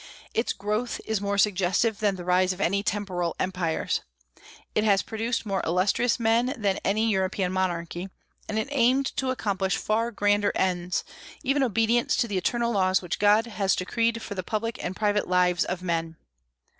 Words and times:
Its 0.33 0.51
growth 0.51 0.99
is 1.05 1.21
more 1.21 1.37
suggestive 1.37 1.99
than 1.99 2.15
the 2.15 2.25
rise 2.25 2.53
of 2.53 2.59
any 2.59 2.81
temporal 2.81 3.35
empires. 3.39 4.01
It 4.73 4.83
has 4.83 5.03
produced 5.03 5.45
more 5.45 5.61
illustrious 5.63 6.19
men 6.19 6.55
than 6.57 6.77
any 6.83 7.07
European 7.11 7.51
monarchy. 7.51 8.09
And 8.49 8.57
it 8.57 8.67
aimed 8.71 9.15
to 9.17 9.29
accomplish 9.29 9.77
far 9.77 10.09
grander 10.09 10.51
ends, 10.55 11.03
even 11.43 11.61
obedience 11.61 12.15
to 12.17 12.27
the 12.27 12.39
eternal 12.39 12.71
laws 12.71 13.03
which 13.03 13.19
God 13.19 13.45
has 13.45 13.75
decreed 13.75 14.23
for 14.23 14.33
the 14.33 14.41
public 14.41 14.83
and 14.83 14.95
private 14.95 15.27
lives 15.27 15.63
of 15.65 15.83
men. 15.83 16.15